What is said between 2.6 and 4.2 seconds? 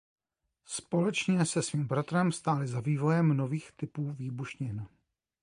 za vývojem nových typů